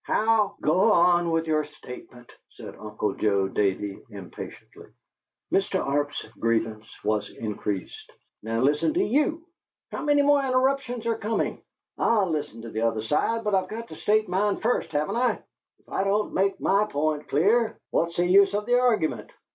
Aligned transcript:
How" 0.03 0.55
"Go 0.61 0.91
on 0.93 1.29
with 1.29 1.45
your 1.45 1.63
statement," 1.63 2.31
said 2.49 2.75
Uncle 2.79 3.13
Joe 3.13 3.47
Davey, 3.47 4.01
impatiently. 4.09 4.87
Mr. 5.53 5.79
Arp's 5.79 6.25
grievance 6.39 6.89
was 7.03 7.29
increased. 7.29 8.11
"Now 8.41 8.61
listen 8.61 8.95
to 8.95 9.03
YOU! 9.03 9.45
How 9.91 10.01
many 10.01 10.23
more 10.23 10.43
interruptions 10.43 11.05
are 11.05 11.19
comin'? 11.19 11.61
I'll 11.99 12.31
listen 12.31 12.63
to 12.63 12.71
the 12.71 12.81
other 12.81 13.03
side, 13.03 13.43
but 13.43 13.53
I've 13.53 13.69
got 13.69 13.89
to 13.89 13.95
state 13.95 14.27
mine 14.27 14.57
first, 14.57 14.91
haven't 14.91 15.17
I? 15.17 15.33
If 15.77 15.87
I 15.87 16.03
don't 16.03 16.33
make 16.33 16.59
my 16.59 16.85
point 16.85 17.27
clear, 17.29 17.77
what's 17.91 18.15
the 18.15 18.25
use 18.25 18.55
of 18.55 18.65
the 18.65 18.79
argument? 18.79 19.31